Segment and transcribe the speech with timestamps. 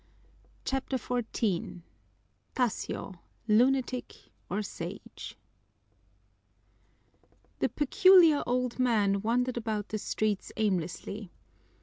[0.65, 1.83] CHAPTER XIV
[2.55, 5.37] Tasio: Lunatic or Sage
[7.59, 11.29] The peculiar old man wandered about the streets aimlessly.